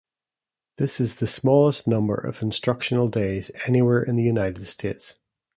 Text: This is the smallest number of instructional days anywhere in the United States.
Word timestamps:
This 0.77 0.99
is 0.99 1.17
the 1.17 1.27
smallest 1.27 1.87
number 1.87 2.15
of 2.15 2.41
instructional 2.41 3.07
days 3.07 3.51
anywhere 3.67 4.01
in 4.01 4.15
the 4.15 4.23
United 4.23 4.65
States. 4.65 5.19